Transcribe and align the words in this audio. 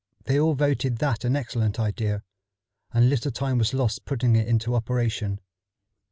They 0.23 0.39
all 0.39 0.55
voted 0.55 0.97
that 0.97 1.23
an 1.25 1.35
excellent 1.35 1.79
idea, 1.79 2.23
and 2.91 3.07
little 3.07 3.29
time 3.29 3.59
was 3.59 3.71
lost 3.75 4.03
putting 4.03 4.35
it 4.35 4.47
into 4.47 4.73
operation. 4.73 5.39